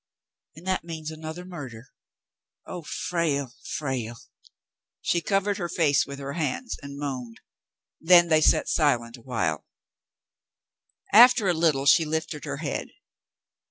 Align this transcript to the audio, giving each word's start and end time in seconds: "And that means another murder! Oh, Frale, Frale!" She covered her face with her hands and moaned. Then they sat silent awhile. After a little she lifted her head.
"And 0.55 0.65
that 0.65 0.83
means 0.83 1.11
another 1.11 1.45
murder! 1.45 1.89
Oh, 2.65 2.81
Frale, 2.81 3.53
Frale!" 3.63 4.17
She 5.01 5.21
covered 5.21 5.57
her 5.59 5.69
face 5.69 6.07
with 6.07 6.17
her 6.17 6.33
hands 6.33 6.75
and 6.81 6.97
moaned. 6.97 7.39
Then 7.99 8.27
they 8.27 8.41
sat 8.41 8.67
silent 8.67 9.15
awhile. 9.15 9.67
After 11.13 11.47
a 11.47 11.53
little 11.53 11.85
she 11.85 12.03
lifted 12.03 12.45
her 12.45 12.57
head. 12.57 12.87